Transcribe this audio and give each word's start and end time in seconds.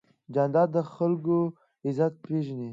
جانداد 0.33 0.69
د 0.75 0.77
خلکو 0.95 1.37
عزت 1.87 2.13
پېژني. 2.25 2.69